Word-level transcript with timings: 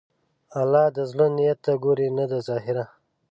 الله 0.59 0.85
د 0.95 0.97
زړه 1.11 1.25
نیت 1.35 1.59
ته 1.65 1.73
ګوري، 1.83 2.07
نه 2.17 2.25
د 2.31 2.33
ظاهره. 2.47 2.85